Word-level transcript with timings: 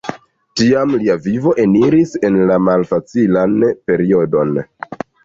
Tiam 0.59 0.93
lia 1.01 1.17
vivo 1.25 1.53
eniris 1.63 2.13
en 2.29 2.37
la 2.53 2.57
malfacilan 2.69 3.55
periodon. 3.91 4.57